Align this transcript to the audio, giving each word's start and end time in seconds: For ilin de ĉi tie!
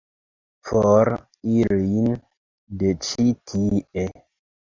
For 0.69 1.11
ilin 1.57 2.09
de 2.81 2.95
ĉi 3.05 3.27
tie! 3.53 4.09